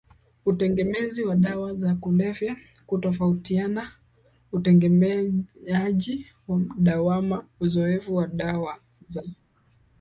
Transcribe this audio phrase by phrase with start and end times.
[0.45, 2.57] utegemezi wa dawa za kulevya
[2.87, 3.91] hutofautianana
[4.51, 8.79] utegemeaji wa dawana uzoevu wa dawa
[9.09, 9.23] za